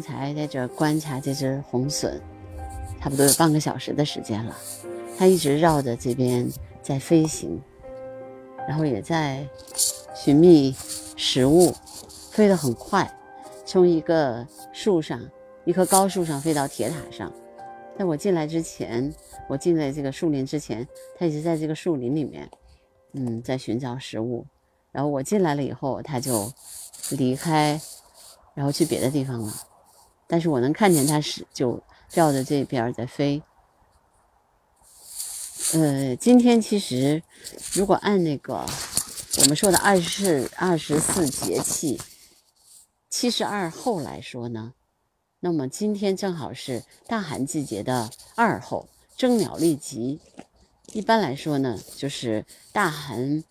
[0.00, 2.18] 刚才在这观察这只红隼，
[2.98, 4.56] 差不多有半个小时的时间了。
[5.18, 7.60] 它一直绕着这边在飞行，
[8.66, 9.46] 然后也在
[10.14, 10.74] 寻觅
[11.18, 11.74] 食物，
[12.30, 13.14] 飞得很快，
[13.66, 15.20] 从一个树上，
[15.66, 17.30] 一棵高树上飞到铁塔上。
[17.98, 19.14] 在我进来之前，
[19.50, 22.48] 我进在这个树林之前，它一直在这个树林里面，
[23.12, 24.46] 嗯，在寻找食物。
[24.92, 26.50] 然后我进来了以后，它就
[27.10, 27.78] 离开。
[28.52, 29.54] 然后去别的地方了，
[30.30, 31.82] 但是我能看见它是就
[32.14, 33.42] 绕着这边在飞。
[35.74, 37.20] 呃，今天其实
[37.72, 38.64] 如果按那个
[39.40, 42.00] 我们说的二十四二十四节气
[43.08, 44.72] 七十二候来说呢，
[45.40, 50.20] 那么今天正好是大寒季节的二候，征鸟立吉。
[50.92, 53.42] 一般来说呢，就是大寒，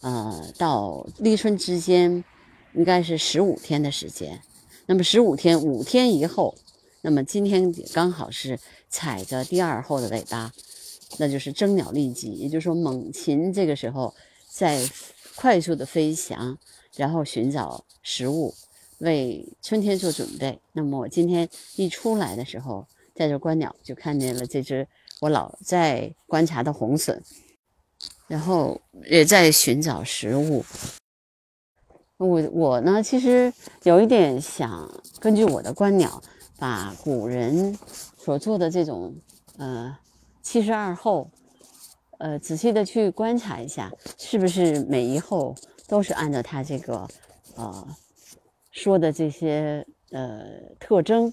[0.00, 2.24] 呃，到立春之间。
[2.74, 4.42] 应该是十五天的时间，
[4.86, 6.54] 那么十五天五天以后，
[7.02, 10.52] 那么今天刚好是踩着第二后的尾巴，
[11.18, 14.14] 那就是争鸟立即，也就是说猛禽这个时候
[14.48, 14.88] 在
[15.34, 16.56] 快速的飞翔，
[16.96, 18.54] 然后寻找食物，
[18.98, 20.58] 为春天做准备。
[20.72, 24.86] 那么我今天一出来的时候，在这观鸟就看见了这只
[25.20, 27.20] 我老在观察的红隼，
[28.28, 28.80] 然后
[29.10, 30.64] 也在寻找食物。
[32.18, 36.22] 我我呢，其实有一点想根据我的观鸟，
[36.58, 37.78] 把古人
[38.16, 39.14] 所做的这种
[39.58, 39.94] 呃
[40.40, 41.30] 七十二候，
[42.16, 45.54] 呃仔细的去观察一下，是不是每一候
[45.86, 47.06] 都是按照他这个
[47.54, 47.86] 呃
[48.70, 50.42] 说的这些呃
[50.80, 51.30] 特征，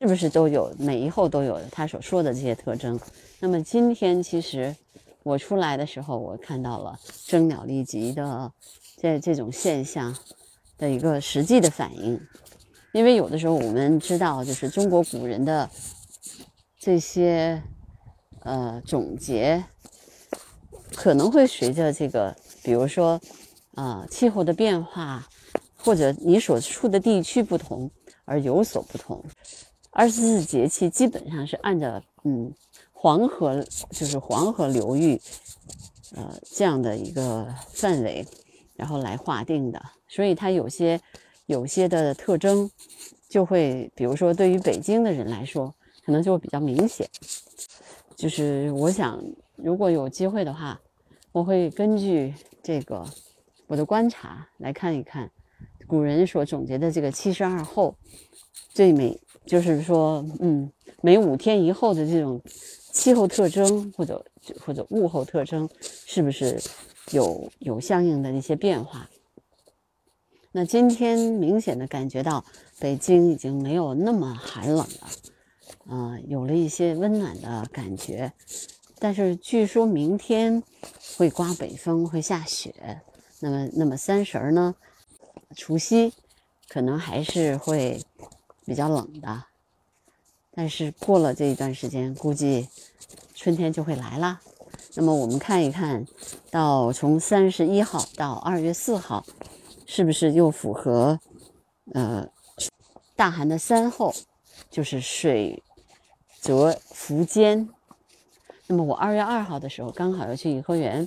[0.00, 3.00] 是不是都有每一候都有他所说的这些特征？
[3.40, 4.76] 那么今天其实。
[5.26, 8.52] 我出来的时候，我看到了征鸟立即的
[8.96, 10.16] 这这种现象
[10.78, 12.20] 的一个实际的反应，
[12.92, 15.68] 因为有的时候我们知道，就是中国古人的
[16.78, 17.60] 这些
[18.44, 19.64] 呃总结，
[20.94, 22.32] 可能会随着这个，
[22.62, 23.20] 比如说
[23.74, 25.26] 啊气候的变化，
[25.76, 27.90] 或者你所处的地区不同
[28.24, 29.24] 而有所不同。
[29.90, 32.54] 二十四节气基本上是按照嗯。
[32.98, 35.20] 黄河就是黄河流域，
[36.16, 38.26] 呃，这样的一个范围，
[38.74, 40.98] 然后来划定的，所以它有些
[41.44, 42.68] 有些的特征，
[43.28, 45.72] 就会，比如说对于北京的人来说，
[46.04, 47.08] 可能就会比较明显。
[48.16, 49.22] 就是我想，
[49.56, 50.80] 如果有机会的话，
[51.32, 53.06] 我会根据这个
[53.68, 55.30] 我的观察来看一看
[55.86, 57.94] 古人所总结的这个七十二候，
[58.72, 62.40] 这每就是说，嗯，每五天一候的这种。
[62.96, 64.24] 气候特征或者
[64.58, 65.68] 或者物候特征
[66.06, 66.58] 是不是
[67.10, 69.06] 有有相应的一些变化？
[70.50, 72.42] 那今天明显的感觉到
[72.80, 78.32] 北京已经没有那么寒冷了，啊，有了一些温暖的感觉。
[78.98, 80.62] 但是据说明天
[81.18, 83.02] 会刮北风，会下雪。
[83.40, 84.74] 那么那么三十儿呢？
[85.54, 86.14] 除夕
[86.66, 88.02] 可能还是会
[88.64, 89.44] 比较冷的。
[90.58, 92.66] 但是过了这一段时间，估计
[93.34, 94.40] 春天就会来了。
[94.94, 96.06] 那么我们看一看，
[96.50, 99.26] 到从三十一号到二月四号，
[99.84, 101.20] 是不是又符合
[101.92, 102.26] 呃
[103.14, 104.14] 大寒的三候，
[104.70, 105.62] 就是水
[106.40, 107.68] 泽伏坚。
[108.66, 111.06] 那么我二月二号的时候刚好要去颐和园，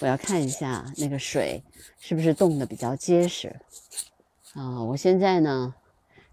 [0.00, 1.62] 我要看一下那个水
[1.98, 3.58] 是不是冻得比较结实
[4.52, 4.84] 啊。
[4.84, 5.74] 我现在呢。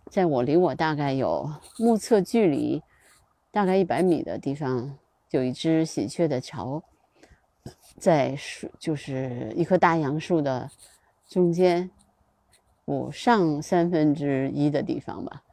[0.09, 2.81] 在我离我大概有目测距离
[3.51, 4.97] 大概一百米的地方，
[5.31, 6.81] 有一只喜鹊的巢，
[7.97, 10.69] 在树就是一棵大杨树的
[11.28, 11.90] 中间，
[12.85, 15.44] 我上三分之一的地方吧。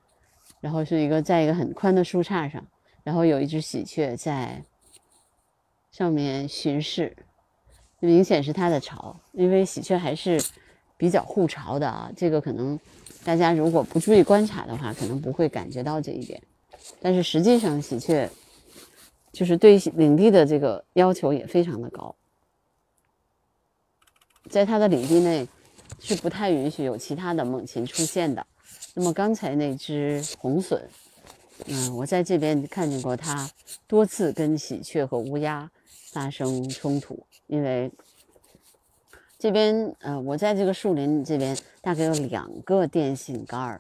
[0.61, 2.65] 然后是一个在一个很宽的树杈上，
[3.03, 4.63] 然后有一只喜鹊在
[5.91, 7.17] 上面巡视，
[8.01, 10.41] 明显是它的巢，因为喜鹊还是
[10.97, 12.11] 比较护巢的啊。
[12.17, 12.79] 这个可能。
[13.25, 16.43] 大家如果不注意观察的话，可能不会感觉到这一点。
[17.01, 18.29] 但是实际上，喜鹊
[19.33, 22.15] 就是对领地的这个要求也非常的高，
[24.51, 25.49] 在它的领地内
[26.01, 28.47] 是不太允许有其他的猛禽出现的。
[28.93, 30.83] 那么刚才那只红隼，
[31.67, 33.51] 嗯，我在这边看见过它
[33.87, 35.71] 多次跟喜鹊和乌鸦
[36.13, 37.91] 发生冲突，因为。
[39.45, 43.79] 这边，呃，我在这个树林这边大概有两个电线杆儿，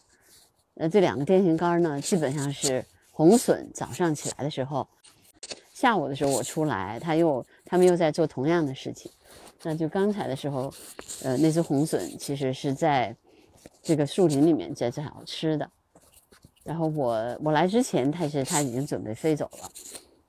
[0.75, 4.87] 呃，这两个电线杆儿呢，基本上是红隼早上起来的时候，
[5.73, 9.11] 下午的时候我出来，他又他们又在做同样的事情。
[9.63, 10.71] 那就刚才的时候，
[11.23, 13.17] 呃，那只红隼其实是在
[13.83, 15.71] 这个树林里面在找吃的。
[16.63, 19.71] 然后我我来之前，它是它已经准备飞走了。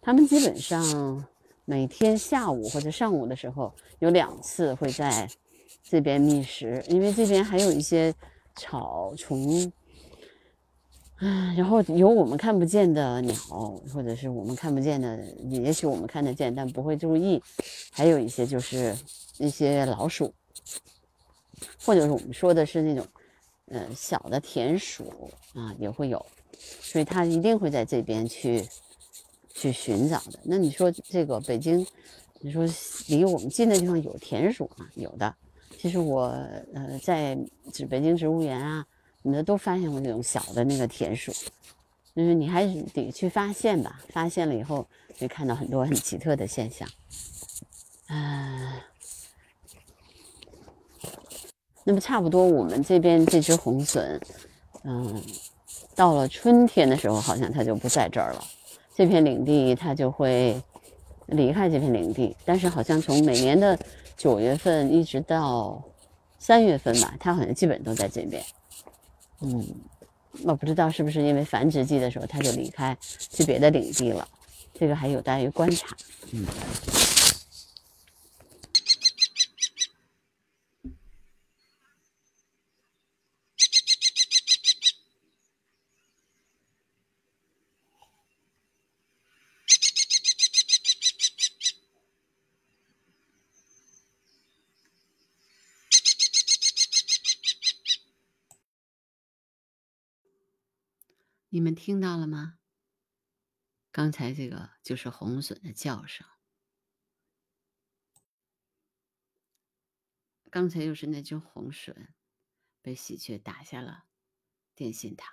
[0.01, 1.25] 它们基本上
[1.65, 5.27] 每天下午或者上午的时候有两次会在
[5.83, 8.13] 这边觅食，因为这边还有一些
[8.55, 9.71] 草虫。
[11.17, 13.33] 啊，然后有我们看不见的鸟，
[13.93, 15.17] 或者是我们看不见的，
[15.49, 17.41] 也许我们看得见，但不会注意。
[17.89, 18.93] 还有一些就是
[19.37, 20.33] 一些老鼠，
[21.85, 23.07] 或者是我们说的是那种，
[23.67, 26.23] 呃，小的田鼠啊，也会有。
[26.59, 28.67] 所以它一定会在这边去
[29.55, 30.39] 去寻找的。
[30.43, 31.83] 那你说这个北京，
[32.41, 32.63] 你说
[33.07, 34.87] 离我们近的地方有田鼠吗？
[34.93, 35.33] 有的。
[35.79, 36.27] 其实我
[36.75, 37.35] 呃在
[37.73, 38.85] 指北京植物园啊。
[39.27, 41.31] 你们都发现过那种小的那个田鼠，
[42.15, 43.99] 就是你还是得去发现吧。
[44.09, 44.85] 发现了以后，
[45.17, 46.87] 会看到很多很奇特的现象。
[48.05, 48.85] 啊，
[51.83, 54.21] 那么差不多，我们这边这只红隼，
[54.83, 55.19] 嗯，
[55.95, 58.45] 到了春天的时候，好像它就不在这儿了。
[58.95, 60.61] 这片领地它就会
[61.27, 63.77] 离开这片领地，但是好像从每年的
[64.15, 65.83] 九月份一直到
[66.39, 68.41] 三月份吧，它好像基本都在这边。
[69.41, 69.67] 嗯，
[70.43, 74.25] 我不知道是不是因为繁殖季的时候它就离开去别的领地了，
[74.73, 75.87] 这个还有待于观察。
[76.31, 76.45] 嗯，
[101.55, 102.55] 你们听到了吗？
[103.89, 106.27] 刚才这个就是红隼的叫声。
[110.51, 112.09] 刚才又是那只红隼
[112.81, 114.03] 被喜鹊打下了
[114.75, 115.31] 电信塔。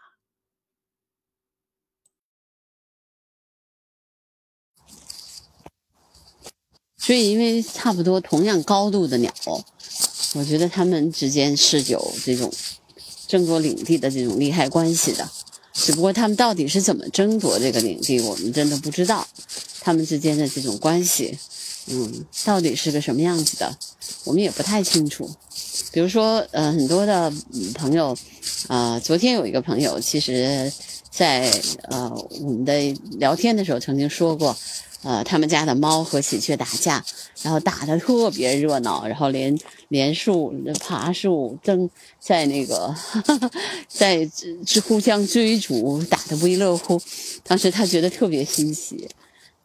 [6.96, 9.34] 所以，因为差不多同样高度的鸟，
[10.36, 12.48] 我觉得它们之间是有这种
[13.26, 15.28] 争夺领地的这种利害关系的。
[15.72, 19.26] 只不过他们到底是怎么争夺这个领地，我们真的不知道。
[19.80, 21.36] 他们之间的这种关系，
[21.86, 23.76] 嗯，到底是个什么样子的，
[24.24, 25.28] 我们也不太清楚。
[25.90, 27.32] 比如说，呃，很多的
[27.74, 28.16] 朋友，
[28.68, 30.72] 啊，昨天有一个朋友，其实，
[31.10, 31.50] 在
[31.90, 32.08] 呃
[32.40, 34.56] 我们的聊天的时候曾经说过。
[35.02, 37.04] 呃，他们家的猫和喜鹊打架，
[37.42, 39.58] 然后打得特别热闹，然后连
[39.88, 41.90] 连树爬树，争
[42.20, 42.94] 在那个
[43.88, 44.30] 在
[44.64, 47.00] 是互相追逐，打得不亦乐乎。
[47.42, 49.08] 当时他觉得特别欣喜。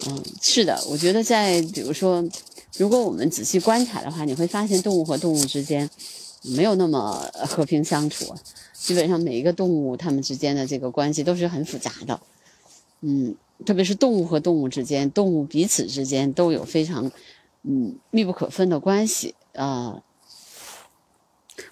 [0.08, 2.24] 嗯，是的，我觉得在比如说，
[2.78, 5.88] 如果我们仔细观察的话，你会发现动物和动物之间
[6.42, 8.34] 没有那么和平相处，
[8.74, 12.20] 基本上每一个动物它们之间的这个关系都是很复杂的。
[13.02, 13.36] 嗯。
[13.66, 17.12] 特别是动物和动物之间，动物彼此之间都有非常，
[17.64, 20.04] 嗯，密不可分的关系啊。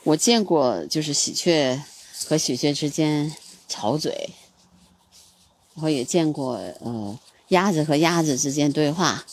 [0.03, 1.79] 我见过，就是喜鹊
[2.25, 3.31] 和喜鹊之间
[3.67, 4.31] 吵嘴，
[5.75, 9.23] 然后也见过，呃，鸭子和鸭子之间对话。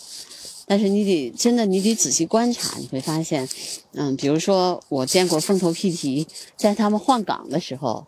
[0.67, 3.49] 但是你得真的，你得仔细观察，你会发现，
[3.93, 6.27] 嗯，比如说我见过凤头屁蹄，
[6.57, 8.07] 在他们换岗的时候，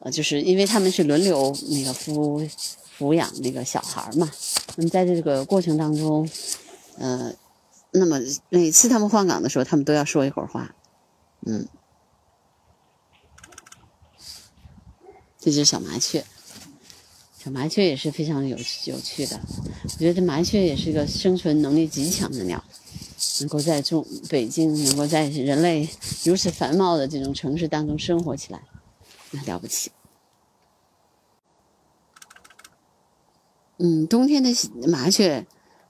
[0.00, 2.48] 呃，就是因为他们是轮流那个孵。
[2.98, 4.30] 抚养那个小孩嘛，
[4.76, 6.28] 那么在这个过程当中，
[6.98, 7.32] 呃，
[7.90, 10.74] 那么每次他们换岗的时候，他们都要说一会儿话，
[11.44, 11.68] 嗯，
[15.38, 16.24] 这只小麻雀，
[17.38, 19.38] 小麻雀也是非常有有趣的。
[19.84, 22.64] 我觉得麻雀也是一个生存能力极强的鸟，
[23.40, 25.88] 能够在中北京，能够在人类
[26.24, 28.62] 如此繁茂的这种城市当中生活起来，
[29.30, 29.90] 那了不起。
[33.78, 34.50] 嗯，冬天的
[34.88, 35.46] 麻雀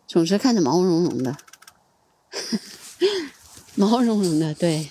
[0.09, 1.37] 总是看着毛茸茸的，
[3.77, 4.91] 毛茸茸的，对，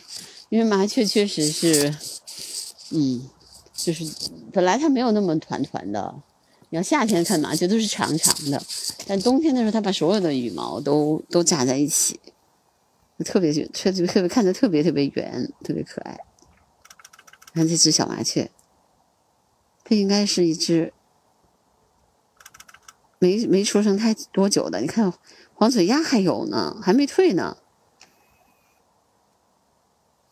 [0.50, 1.94] 因为麻雀确实是，
[2.92, 3.30] 嗯，
[3.74, 4.06] 就是
[4.54, 6.16] 本来它没有那么团团的，
[6.70, 8.64] 你要夏天看麻雀都是长长的，
[9.06, 12.20] 但冬天的时候它把所有的羽毛都都扎在一起，
[13.26, 16.18] 特别就特别特别看着特别特别圆，特别可爱。
[17.54, 18.50] 看这只小麻雀，
[19.84, 20.94] 它应该是一只。
[23.20, 25.12] 没没出生太多久的，你看
[25.54, 27.58] 黄嘴鸭还有呢，还没退呢。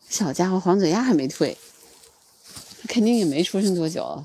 [0.08, 1.56] 小家伙黄嘴鸭还没退，
[2.88, 4.24] 肯定也没出生多久。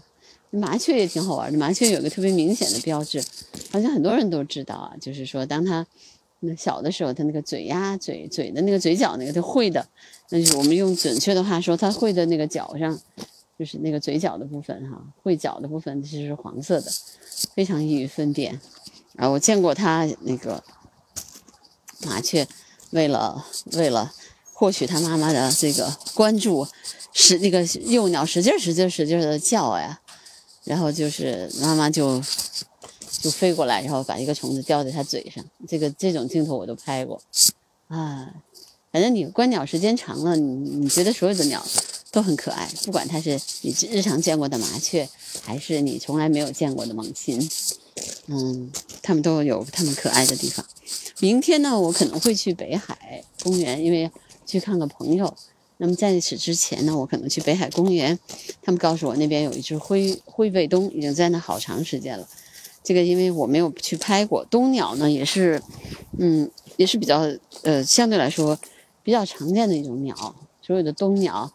[0.52, 3.24] 麻雀也挺好玩的，麻雀有个特别明显的标志，
[3.72, 5.86] 好像很多人都知道啊，就是说当它
[6.40, 9.88] 那小的时候，它那个嘴呀嘴嘴的那个嘴角那个它会的，
[10.30, 13.00] 那就是我们用准确的话说，它会的那个角上
[13.60, 16.90] 就是那个嘴角的部分哈，喙角的部分其实是黄色的，
[17.54, 18.58] 非常易于分辨。
[19.18, 20.64] 啊，我见过它那个
[22.04, 22.48] 麻雀，
[22.92, 24.14] 为了为了
[24.54, 26.66] 获取它妈妈的这个关注，
[27.12, 30.00] 使那个幼鸟使劲使劲使劲的叫呀，
[30.64, 32.22] 然后就是妈妈就
[33.20, 35.44] 就飞过来，然后把一个虫子叼在它嘴上。
[35.68, 37.22] 这个这种镜头我都拍过
[37.90, 38.36] 啊。
[38.94, 41.62] 反正你观鸟时间长了，你你觉得所有的鸟
[42.12, 45.08] 都很可爱，不管它是你日常见过的麻雀，
[45.44, 47.50] 还是你从来没有见过的猛禽，
[48.28, 50.66] 嗯，它们都有它们可爱的地方。
[51.20, 54.10] 明天呢，我可能会去北海公园，因为
[54.46, 55.36] 去看个朋友。
[55.78, 58.18] 那么在此之前呢，我可能去北海公园。
[58.62, 62.28] 他们告诉我那边有一只灰灰背冬，已经在那好长时间了。
[62.84, 65.62] 这个因为我没有去拍过冬鸟呢，也是，
[66.18, 67.22] 嗯，也是比较
[67.64, 68.58] 呃相对来说。
[69.02, 71.52] 比较常见的一种鸟，所有的冬鸟，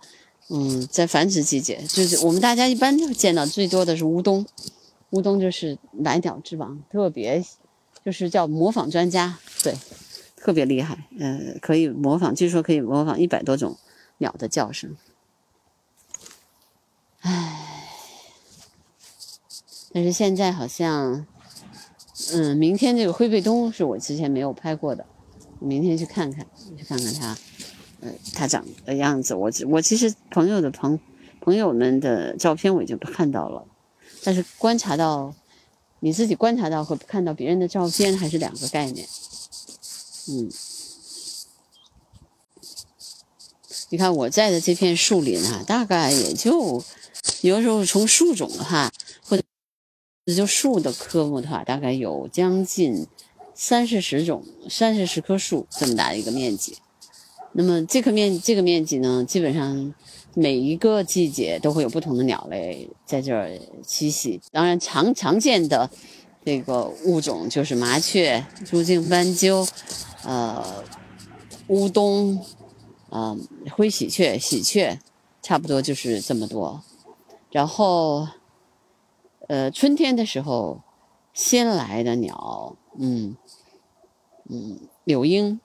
[0.49, 4.45] 嗯，在繁殖季节，就是我们大家一般见到最多的是乌冬，
[5.11, 7.43] 乌冬就是来鸟之王，特别
[8.05, 9.75] 就是叫模仿专家，对，
[10.37, 13.77] 特别厉害，呃，可以模仿，据说可以模仿一百多种
[14.19, 14.95] 鸟的叫声。
[17.21, 17.89] 唉，
[19.93, 21.27] 但是现在好像，
[22.33, 25.07] 嗯，明天这个灰背冬是我之前没有拍过的。
[25.61, 26.47] 明天去看看，
[26.77, 27.39] 去看看它，
[28.05, 29.35] 呃，它长的样子。
[29.35, 31.01] 我我其实朋友的朋
[31.41, 33.67] 朋友们的照片我已经看到了，
[34.23, 35.35] 但是观察到
[36.01, 39.09] 你自己观察到和看到别人的照片还是两个概念。
[40.29, 40.51] 嗯，
[43.89, 46.85] 你看我在的这片树林啊，大概也就
[47.41, 48.93] 有的时候从树种的话，
[49.23, 49.43] 或者
[50.37, 53.09] 就树的科目的话，大概有将近。
[53.57, 56.77] 三四十种，三四十棵树这么大的一个面积，
[57.57, 59.95] 那么这个面这个面积呢，基本上
[60.35, 63.49] 每一个季节都会有不同的鸟类在这儿
[63.85, 64.41] 栖息。
[64.51, 65.89] 当然，常常见的
[66.45, 69.67] 这个物种就是麻雀、朱颈斑鸠、
[70.25, 70.85] 呃
[71.69, 72.45] 乌冬、
[73.11, 73.39] 呃
[73.71, 74.99] 灰喜鹊、喜鹊，
[75.41, 76.83] 差不多就是这么多。
[77.51, 78.27] 然后，
[79.47, 80.83] 呃，春天的时候，
[81.33, 82.77] 先来的鸟。
[82.99, 83.37] 嗯，
[84.49, 85.61] 嗯，柳莺，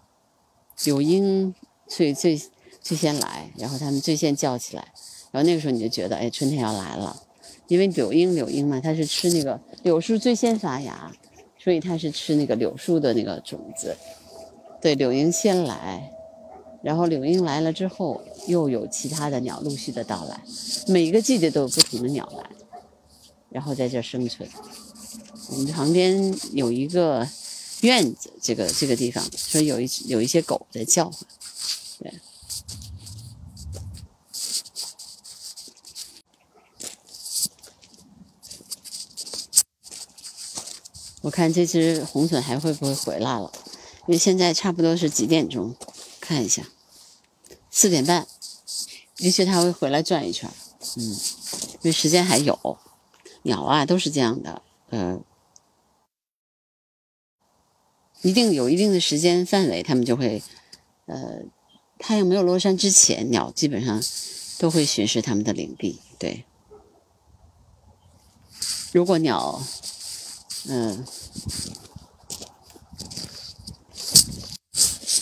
[0.85, 1.53] 柳莺
[1.89, 2.39] 所以最
[2.81, 4.87] 最先来，然后它们最先叫起来，
[5.31, 7.21] 然后那个时候你就觉得，哎，春天要来了，
[7.67, 11.11] 因为柳莺柳莺嘛，它是吃那个柳树最先发芽，
[11.61, 13.97] 所以它是吃那个柳树的那个种子。
[14.81, 16.09] 对，柳莺先来，
[16.81, 20.39] 然后柳莺来了之后，又有其他的鸟陆续的到来，
[20.87, 22.49] 每一个季节都有不同的鸟来，
[23.49, 24.47] 然后在这生存。
[25.51, 27.27] 我们旁边有一个
[27.81, 31.27] 院子，这个这个地方，所以有一有一些狗在叫唤。
[31.99, 32.19] 对，
[41.21, 43.51] 我看这只红隼还会不会回来了？
[44.07, 45.75] 因为现在差不多是几点钟？
[46.21, 46.63] 看一下，
[47.69, 48.27] 四点半，
[49.17, 50.49] 也许它会回来转一圈。
[50.95, 52.79] 嗯，因为时间还有，
[53.43, 55.19] 鸟啊都是这样的，呃。
[58.21, 60.43] 一定有一定的时间范围，它们就会，
[61.05, 61.41] 呃，
[61.99, 64.01] 太阳没有落山之前，鸟基本上
[64.57, 65.99] 都会巡视它们的领地。
[66.17, 66.45] 对，
[68.91, 69.61] 如果鸟，
[70.67, 71.05] 嗯，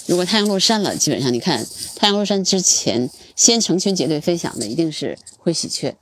[0.06, 1.66] 如果太阳落山了，基本上你看，
[1.96, 5.98] 太阳落山之前，先成群结队飞翔的一定是灰喜鹊，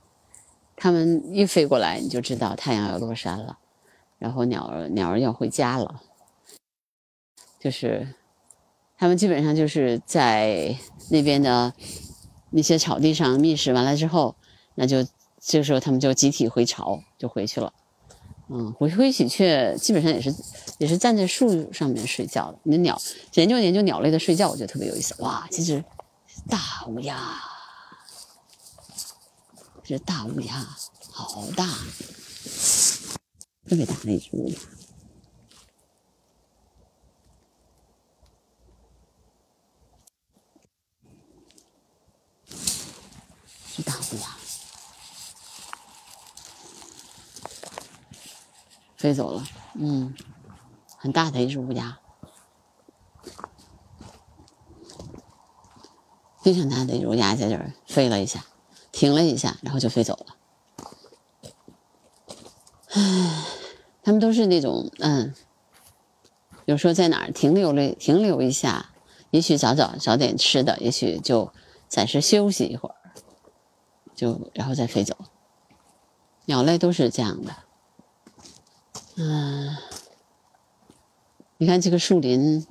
[0.76, 3.58] 它们一飞过来，你就知道太阳要落山了，
[4.18, 6.02] 然后鸟儿鸟儿要回家了。
[7.58, 8.14] 就是，
[8.98, 10.76] 他们基本上就是在
[11.10, 11.72] 那边的
[12.50, 14.34] 那些草地上觅食完了之后，
[14.74, 15.06] 那就
[15.38, 17.72] 这时候他们就集体回巢，就回去了。
[18.48, 20.34] 嗯，灰灰喜鹊基本上也是
[20.78, 22.58] 也是站在树上面睡觉的。
[22.62, 23.00] 那鸟
[23.34, 25.14] 研究研究鸟类的睡觉，我觉得特别有意思。
[25.20, 25.84] 哇，这只
[26.48, 27.42] 大乌鸦，
[29.82, 30.54] 这大乌鸦
[31.10, 31.66] 好大，
[33.68, 34.56] 特别大的一只乌鸦。
[43.84, 44.36] 大乌鸦
[49.06, 49.44] 飞走了，
[49.74, 50.12] 嗯，
[50.98, 52.00] 很大的一只乌鸦，
[56.42, 58.44] 非常大的一只乌鸦在这儿飞了一下，
[58.90, 61.54] 停了一下，然后就飞走了。
[62.94, 63.44] 唉，
[64.02, 65.32] 他们都是那种，嗯，
[66.64, 68.90] 有时候在哪儿停留了，停留一下，
[69.30, 71.52] 也许找找找点吃的，也许就
[71.86, 72.96] 暂时休息一会儿。
[74.16, 75.16] 就然后再飞走。
[76.46, 77.65] 鸟类都是这样的。
[79.18, 79.76] 嗯，
[81.56, 82.66] 你看这个树林，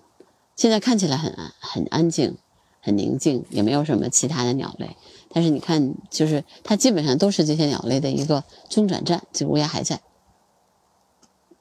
[0.56, 2.38] 现在看起来很安很安静，
[2.82, 4.96] 很宁静，也没有什么其他的鸟类。
[5.30, 9.24] 但是你看，就是它基本上都是这些鸟类的一个中转站。
[9.34, 10.02] 这乌鸦还在，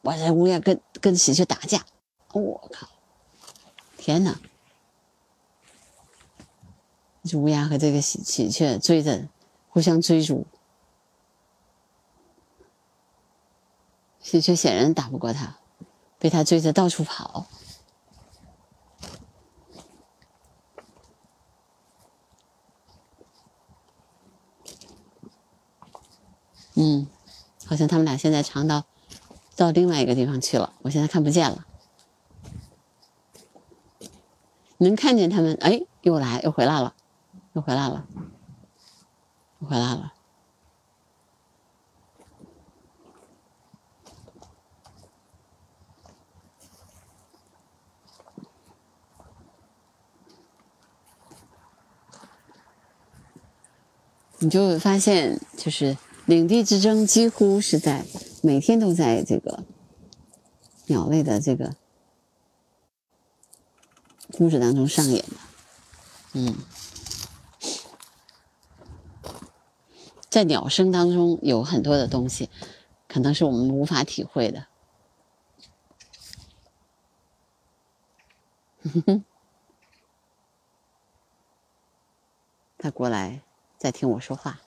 [0.02, 1.86] 哇塞，乌鸦跟跟喜鹊打架，
[2.34, 2.86] 我靠，
[3.96, 4.38] 天哪！
[7.24, 9.28] 这乌鸦和这个喜喜鹊追着，
[9.70, 10.46] 互相追逐。
[14.24, 15.58] 喜鹊显然打不过它，
[16.18, 17.46] 被它追着到处跑。
[26.76, 27.06] 嗯，
[27.66, 28.84] 好像他们俩现在藏到
[29.54, 31.66] 到另外一个地方去了，我现在看不见了。
[34.78, 35.54] 能看见他们？
[35.60, 36.94] 哎，又来，又回来了，
[37.52, 38.06] 又回来了，
[39.60, 40.14] 又回来了。
[54.44, 55.96] 你就发现，就是
[56.26, 58.04] 领地之争几乎是在
[58.42, 59.64] 每天都在这个
[60.84, 61.74] 鸟类的这个
[64.32, 65.36] 故事当中上演的。
[66.34, 66.54] 嗯，
[70.28, 72.50] 在鸟声当中有很多的东西，
[73.08, 74.66] 可能是我们无法体会的。
[82.76, 83.40] 他过来。
[83.84, 84.62] 在听我说话，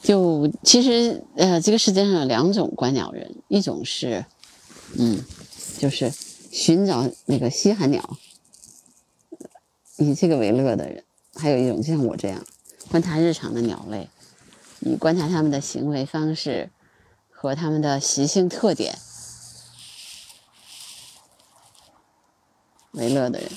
[0.00, 4.24] 就其实呃，这个世界上有两种观鸟人，一种是，
[4.96, 5.24] 嗯，
[5.76, 6.12] 就是
[6.52, 8.16] 寻找那个稀罕鸟。
[9.98, 12.44] 以这个为乐的人，还有一种就像我这样，
[12.90, 14.08] 观察日常的鸟类，
[14.80, 16.70] 以观察它们的行为方式
[17.30, 18.96] 和它们的习性特点
[22.92, 23.50] 为乐的人。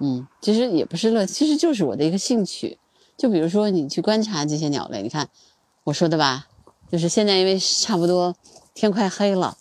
[0.00, 2.78] 嗯，其实也不是乐，其实就是我的一个兴趣。
[3.16, 5.28] 就比如说你去观察这些鸟类，你看
[5.84, 6.48] 我说的吧，
[6.92, 8.36] 就是现在因为差不多
[8.74, 9.56] 天快黑了，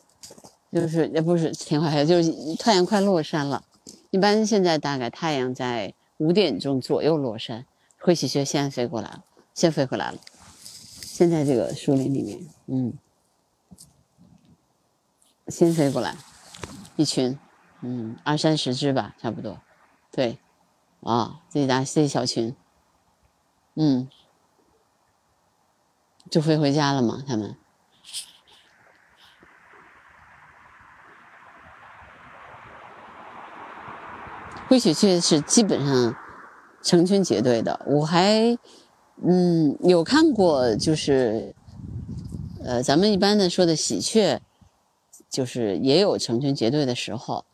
[0.73, 3.63] 就是也不是天快黑，就是太阳快落山了。
[4.15, 7.65] 一般现在大概太阳在五点钟左右落山，
[7.99, 10.17] 灰喜鹊先飞过来了，先飞回来了。
[11.01, 12.93] 现在这个树林里面，嗯，
[15.49, 16.15] 先飞过来
[16.95, 17.37] 一群，
[17.81, 19.59] 嗯，二三十只吧，差不多。
[20.13, 20.39] 对，
[21.01, 22.55] 啊，这一大这一小群，
[23.73, 24.09] 嗯，
[26.31, 27.57] 就飞回家了嘛，他们。
[34.67, 36.15] 灰喜鹊是基本上
[36.81, 38.57] 成群结队的，我还
[39.23, 41.53] 嗯有看过，就是
[42.63, 44.41] 呃咱们一般的说的喜鹊，
[45.29, 47.45] 就是也有成群结队的时候，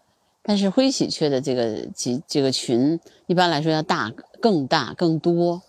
[0.41, 5.62] 但是灰喜鹊的这个集这个群一般来说要大更大更多。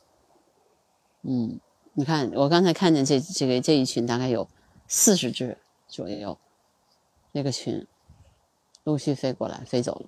[1.23, 1.59] 嗯，
[1.95, 4.49] 你看我刚才看见这这个这一群大概有
[4.87, 6.39] 四十只左右，
[7.33, 7.87] 那个群
[8.85, 10.07] 陆续飞过来飞走了。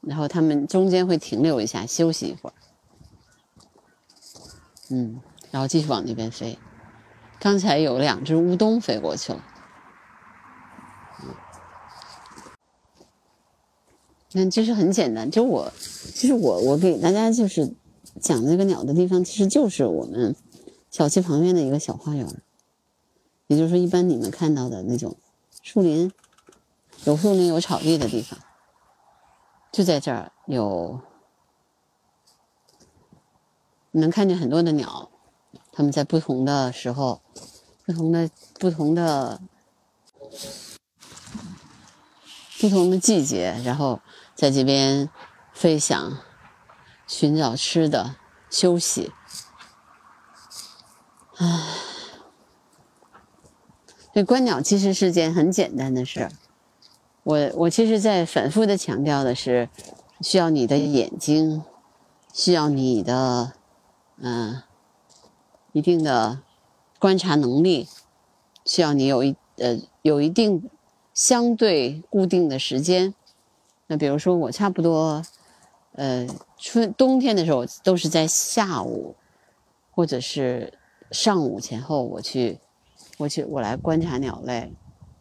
[0.00, 2.54] 然后他们中间会停留一下，休息一会儿，
[4.90, 6.58] 嗯，然后继续往那边飞。
[7.40, 9.44] 刚才有两只乌冬飞过去了，
[14.32, 15.30] 那其实很简单。
[15.30, 17.74] 就我，其实我我给大家就是
[18.20, 20.34] 讲这个鸟的地方，其实就是我们
[20.90, 22.26] 小区旁边的一个小花园，
[23.46, 25.16] 也就是说，一般你们看到的那种
[25.62, 26.12] 树林，
[27.04, 28.38] 有树林有草地的地方。
[29.70, 31.00] 就在这儿有，
[33.92, 35.10] 能看见很多的鸟，
[35.72, 37.20] 它们在不同的时候、
[37.86, 38.28] 不同的、
[38.58, 39.40] 不同的、
[42.60, 44.00] 不同的季节，然后
[44.34, 45.08] 在这边
[45.52, 46.18] 飞翔、
[47.06, 48.16] 寻找吃的、
[48.50, 49.12] 休息。
[51.36, 51.74] 唉，
[54.12, 56.32] 这观鸟其实是件很简单的事儿。
[57.28, 59.68] 我我其实，在反复的强调的是，
[60.22, 61.62] 需要你的眼睛，
[62.32, 63.52] 需要你的，
[64.16, 64.62] 嗯，
[65.72, 66.40] 一定的
[66.98, 67.86] 观察能力，
[68.64, 70.70] 需要你有一呃有一定
[71.12, 73.12] 相对固定的时间。
[73.88, 75.22] 那比如说，我差不多，
[75.96, 79.14] 呃，春冬天的时候都是在下午
[79.90, 80.72] 或者是
[81.10, 82.58] 上午前后，我去，
[83.18, 84.72] 我去，我来观察鸟类。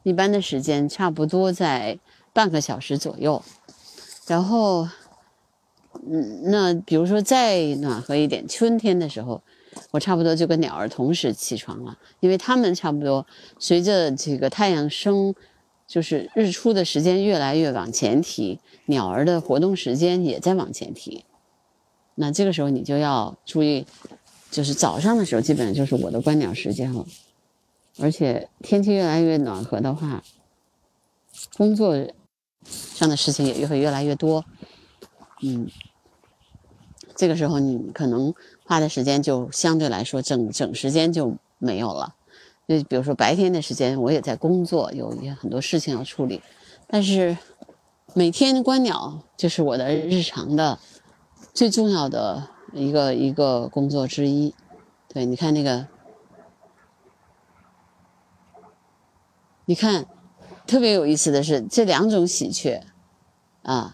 [0.08, 2.00] 一般的时间差不多在
[2.32, 3.44] 半个小时左右。
[4.26, 4.88] 然后，
[6.10, 9.42] 嗯，那比如说再暖和一点，春天的时候，
[9.92, 13.28] 我差不多就跟鸟儿同时起床了，因为它们差不多
[13.60, 15.36] 随着这个太阳升。
[15.86, 21.24] 就是日出的时间越来越往前提，鸟儿的活动时间也在往前提。
[22.16, 23.86] 那这个时候你就要注意，
[24.52, 27.06] 就是早上的时候基本上就是我的观鸟时间了。
[28.00, 30.24] 而且天气越来越暖和的话，
[31.58, 31.96] 工作
[32.64, 34.46] 上的事情也会越来越多。
[35.42, 35.68] 嗯，
[37.16, 38.34] 这个时候你可能
[38.66, 42.16] 花的时间就相对来说整整时间就没有了。
[42.68, 46.42] 就比如说白天的时间，我也在工作，有一些很多事情要处理。
[46.88, 47.38] 但是
[48.14, 50.78] 每天观鸟就是我的日常的
[51.54, 54.54] 最重要的一个一个工作之一。
[55.08, 55.88] 对，你看那个，
[59.70, 60.06] 你看
[60.66, 62.82] 特别有意思的是这两种喜鹊
[63.64, 63.94] 啊，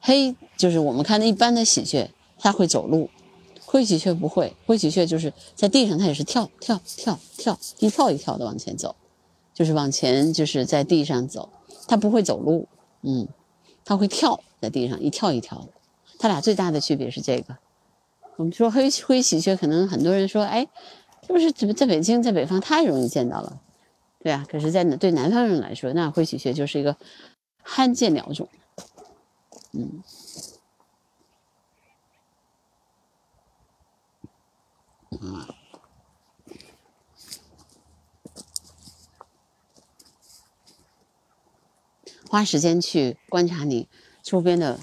[0.00, 3.08] 黑就是我们看的一般的喜鹊，它会走路。
[3.64, 8.96] 灰喜鹊不会，灰喜鹊就是在地上，它也是跳跳跳跳，一跳一跳的往前走，
[9.54, 11.48] 就是往前，就是在地上走，
[11.86, 12.66] 它不会走路，
[13.02, 13.28] 嗯，
[13.84, 15.68] 它会跳在地上一跳一跳的。
[16.18, 17.56] 它俩最大的区别是这个。
[18.34, 20.66] 我们说灰灰喜鹊，可能很多人说，哎，
[21.24, 23.60] 是不是怎么在北京在北方太容易见到了？
[24.28, 26.98] 对啊，可是，在对南方人来说，那灰喜鹊就是一个
[27.62, 28.46] 罕见鸟种，
[29.72, 30.02] 嗯。
[35.22, 35.46] 嗯，
[42.28, 43.88] 花时间去观察你
[44.22, 44.78] 周边的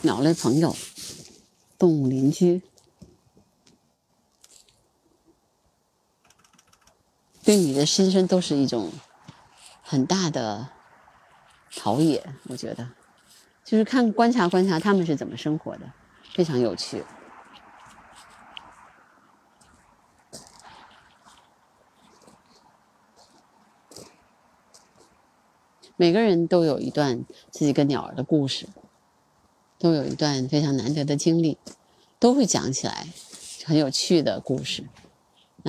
[0.00, 0.74] 鸟类朋友、
[1.78, 2.62] 动物邻居，
[7.48, 8.92] 对你的心声都是一种
[9.80, 10.68] 很大的
[11.74, 12.22] 陶冶。
[12.42, 12.86] 我觉得，
[13.64, 15.90] 就是看观察观察他们是怎么生活的，
[16.34, 17.02] 非常有趣。
[25.96, 28.68] 每个人都有一段自己跟鸟儿的故事，
[29.78, 31.56] 都有一段非常难得的经历，
[32.18, 33.08] 都会讲起来
[33.64, 34.84] 很有趣的故事。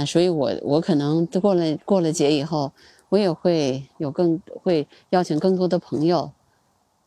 [0.06, 2.72] 所以，我我可能过了过了节以后，
[3.10, 6.32] 我也会有更会邀请更多的朋友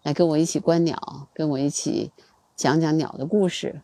[0.03, 2.11] 来跟我一起观鸟，跟我一起
[2.57, 3.81] 讲讲鸟的故事，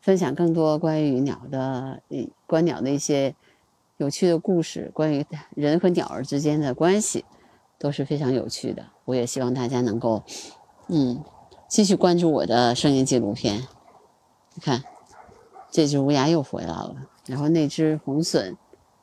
[0.00, 2.02] 分享更多关于鸟的
[2.46, 3.34] 观鸟的一些
[3.96, 7.24] 有趣的故事，关于人和鸟儿之间的关系。
[7.80, 10.24] 都是非常有趣的，我也希望大家能够，
[10.88, 11.22] 嗯，
[11.68, 13.68] 继续关注我的声音纪录片。
[14.54, 14.82] 你看，
[15.70, 16.96] 这只乌鸦又回来了，
[17.28, 18.56] 然后那只红隼，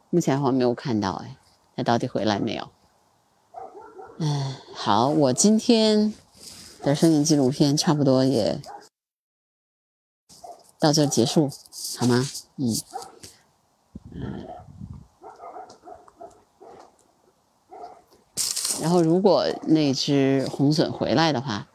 [0.10, 1.38] 目前我没有看到，哎，
[1.76, 2.68] 它到底回来没有？
[4.18, 6.12] 嗯，好，我今天
[6.82, 8.60] 的声音纪录片差不多也
[10.80, 11.50] 到这结束，
[12.00, 12.26] 好吗？
[12.58, 12.76] 嗯，
[14.12, 14.48] 嗯。
[18.82, 21.68] 然后，如果那只红隼回来的话，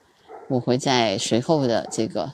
[0.48, 2.32] 我会在随后的这个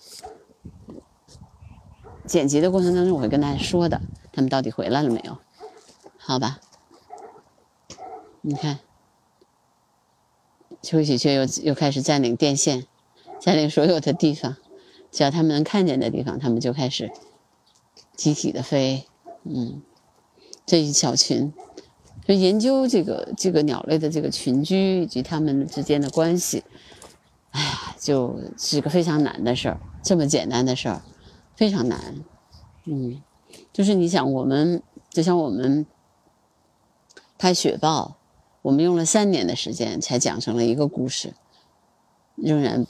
[2.27, 4.01] 剪辑的过程当中，我会跟大家说的，
[4.33, 5.39] 他们到底回来了没有？
[6.19, 6.59] 好吧？
[8.41, 8.81] 你看，
[10.83, 12.85] 秋喜鹊又又开始占领电线，
[13.41, 14.57] 占领所有的地方，
[15.11, 17.11] 只要他们能看见的地方，他们就开始
[18.15, 19.07] 集体的飞。
[19.45, 19.83] 嗯，
[20.65, 21.53] 这一小群。
[22.27, 26.65] 就研究这个这个鸟类的这个群居以及它们之间的关系，
[27.53, 29.81] 哎呀，就是个非常难的事儿。
[30.03, 31.03] 这么简单的事儿，
[31.57, 32.25] 非常难。
[32.85, 33.21] 嗯，
[33.73, 35.85] 就是你想，我们就像我们
[37.37, 38.16] 拍雪豹，
[38.62, 41.35] 我们用了三年的时间才讲成了一个故事，
[42.37, 42.87] 仍然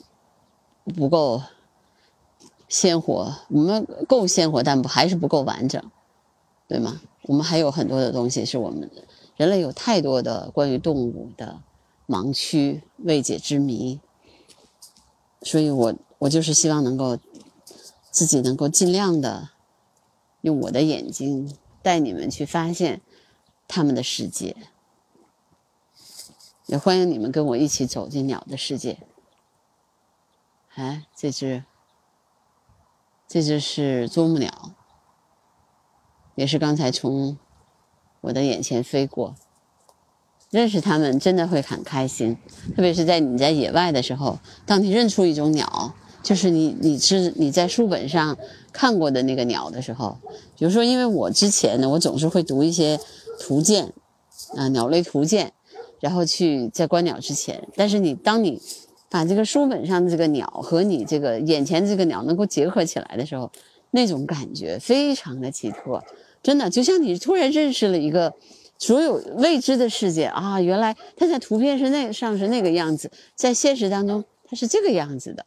[0.84, 1.42] 不够
[2.68, 3.34] 鲜活。
[3.48, 5.82] 我们够鲜活，但不还是不够完整，
[6.68, 7.00] 对吗？
[7.22, 8.90] 我们还有很多的东西是我们。
[9.36, 11.60] 人类有太多的关于动物的
[12.06, 14.00] 盲区、未解之谜，
[15.42, 17.18] 所以我我就是希望能够
[18.16, 19.50] 自己能够尽量的
[20.40, 23.02] 用我的眼睛带你们去发现
[23.68, 24.56] 他们的世界，
[26.64, 29.00] 也欢迎你们跟我一起走进鸟的世界。
[30.76, 31.64] 哎，这只，
[33.28, 34.72] 这只是啄木鸟，
[36.36, 37.36] 也是刚才从。
[38.22, 39.34] 我的眼前飞过，
[40.50, 42.38] 认识它们真的会很开心，
[42.74, 45.94] 特别是在你在野外的时候，当你认出一种鸟，
[46.26, 48.36] 就是你你是你在书本上
[48.72, 50.18] 看过的那个鸟的时候，
[50.58, 52.98] 比如说，因为我之前呢，我总是会读一些
[53.38, 53.92] 图鉴
[54.56, 55.52] 啊，鸟类图鉴，
[56.00, 58.60] 然后去在观鸟之前，但是你当你
[59.08, 63.52] 把这个书本上的这个鸟和你这个眼前这个鸟能够结合起来的时候，
[63.92, 66.02] 那种感觉非常的奇特，
[66.42, 68.34] 真的就像你突然认识了一个
[68.80, 70.60] 所有未知的世界啊！
[70.60, 75.46] 原来它在图片是那上是那个样子，在现实当中它是这个样子的。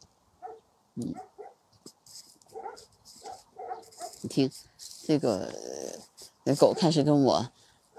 [4.22, 4.50] 你听，
[5.06, 5.52] 这个
[6.44, 7.50] 那狗开始跟我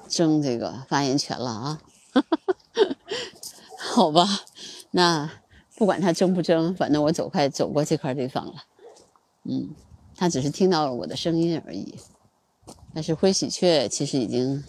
[0.07, 1.81] 争这个发言权了啊！
[3.77, 4.27] 好吧，
[4.91, 5.29] 那
[5.75, 8.63] 不管它争不争，反正我走快走过这块地方了。
[9.43, 9.73] 嗯，
[10.15, 11.97] 它只是听到了我的声音而已。
[12.93, 14.63] 但是灰喜鹊其实已经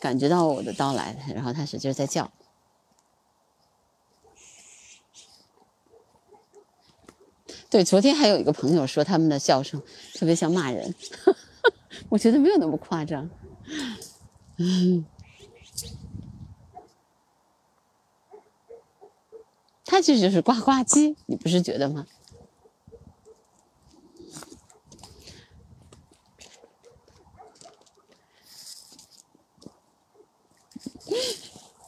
[0.00, 2.30] 感觉到我的到来了，然后它使劲在叫。
[7.68, 9.82] 对，昨天还有一个朋友说他们的笑声
[10.14, 10.94] 特别像骂人，
[12.08, 13.28] 我觉得没有那么夸张。
[14.56, 15.04] 嗯，
[19.84, 22.06] 它这就是呱呱鸡，你不是觉得吗？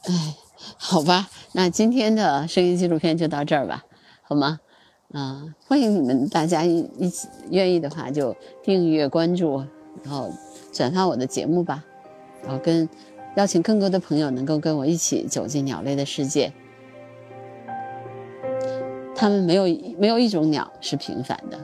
[0.03, 0.37] 哎，
[0.77, 3.85] 好吧，那今天的声音纪录片就到这儿吧，
[4.21, 4.59] 好吗？
[5.13, 9.57] 啊，欢迎你们大家一一起愿意的话就订阅关注，
[10.03, 10.31] 然后
[10.71, 11.83] 转发我的节目吧，
[12.43, 12.87] 然后跟
[13.35, 16.53] 邀请更多的朋友能够跟我一起走进鸟类的世界。
[19.15, 19.63] 他们没有
[19.97, 21.59] 没有一种鸟是平凡的，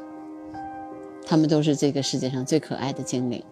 [1.23, 3.43] 他们都是这个世界上最可爱的精灵。